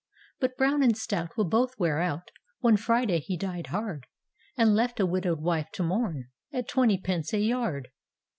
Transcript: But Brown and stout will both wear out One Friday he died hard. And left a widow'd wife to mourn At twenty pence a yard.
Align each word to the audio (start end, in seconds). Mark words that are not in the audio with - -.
But 0.39 0.57
Brown 0.57 0.81
and 0.81 0.97
stout 0.97 1.37
will 1.37 1.45
both 1.45 1.77
wear 1.77 1.99
out 1.99 2.31
One 2.57 2.75
Friday 2.75 3.19
he 3.19 3.37
died 3.37 3.67
hard. 3.67 4.07
And 4.57 4.73
left 4.73 4.99
a 4.99 5.05
widow'd 5.05 5.41
wife 5.41 5.69
to 5.73 5.83
mourn 5.83 6.29
At 6.51 6.67
twenty 6.67 6.97
pence 6.97 7.33
a 7.33 7.37
yard. 7.39 7.89